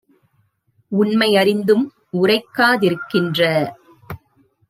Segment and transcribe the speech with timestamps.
[0.91, 1.83] உண்மை யறிந்தும்
[2.13, 3.41] உரைக்கா திருக்கின்ற